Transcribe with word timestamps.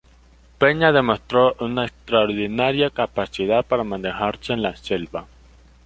Peña 0.57 0.91
demostró 0.91 1.55
una 1.59 1.85
extraordinaria 1.85 2.89
capacidad 2.89 3.63
para 3.63 3.83
manejarse 3.83 4.51
en 4.51 4.63
la 4.63 4.75
selva. 4.75 5.27